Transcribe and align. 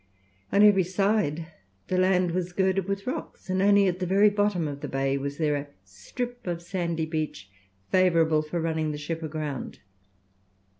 On 0.51 0.63
every 0.63 0.83
side 0.83 1.45
the 1.87 1.97
land 1.99 2.31
was 2.31 2.53
girded 2.53 2.87
with 2.87 3.05
rocks, 3.05 3.51
and 3.51 3.61
only 3.61 3.85
at 3.85 3.99
the 3.99 4.07
very 4.07 4.31
bottom 4.31 4.67
of 4.67 4.81
the 4.81 4.87
bay 4.87 5.15
was 5.15 5.37
there 5.37 5.55
a 5.55 5.67
strip 5.83 6.47
of 6.47 6.59
sandy 6.63 7.05
beach 7.05 7.51
favourable 7.91 8.41
for 8.41 8.59
running 8.59 8.91
the 8.93 8.97
ship 8.97 9.21
aground. 9.21 9.77